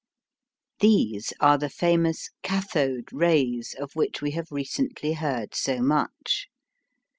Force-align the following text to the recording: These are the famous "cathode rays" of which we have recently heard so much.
These 0.79 1.31
are 1.39 1.59
the 1.59 1.69
famous 1.69 2.31
"cathode 2.41 3.13
rays" 3.13 3.75
of 3.77 3.91
which 3.93 4.19
we 4.19 4.31
have 4.31 4.47
recently 4.51 5.13
heard 5.13 5.53
so 5.53 5.79
much. 5.79 6.47